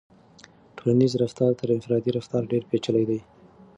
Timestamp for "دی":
3.09-3.19